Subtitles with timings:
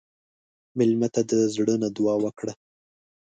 [0.77, 2.53] مېلمه ته د زړه نه دعا وکړه.